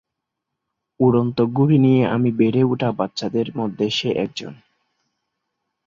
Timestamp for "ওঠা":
2.63-2.89